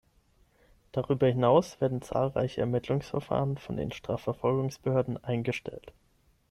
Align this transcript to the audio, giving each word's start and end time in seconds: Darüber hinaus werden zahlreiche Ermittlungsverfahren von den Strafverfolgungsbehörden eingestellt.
Darüber 0.93 1.27
hinaus 1.27 1.79
werden 1.79 2.01
zahlreiche 2.01 2.61
Ermittlungsverfahren 2.61 3.59
von 3.59 3.77
den 3.77 3.91
Strafverfolgungsbehörden 3.91 5.23
eingestellt. 5.23 5.93